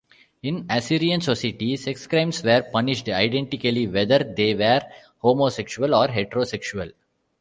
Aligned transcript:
In 0.41 0.65
Assyrian 0.67 1.21
society, 1.21 1.75
sex 1.77 2.07
crimes 2.07 2.43
were 2.43 2.63
punished 2.73 3.07
identically 3.07 3.85
whether 3.87 4.17
they 4.23 4.55
were 4.55 4.81
homosexual 5.19 5.93
or 5.93 6.07
heterosexual. 6.07 6.91